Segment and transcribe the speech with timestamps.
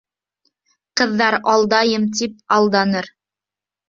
[1.01, 3.11] Ҡыҙҙар «алдайым» тип алданыр.